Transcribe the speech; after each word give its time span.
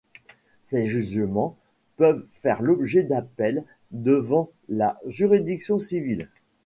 Ces 0.63 0.87
jugements 0.87 1.55
peuvent 1.95 2.25
faire 2.31 2.63
l'objet 2.63 3.03
d'appels 3.03 3.63
devant 3.91 4.49
les 4.67 4.89
juridictions 5.07 5.77
civiles. 5.77 6.27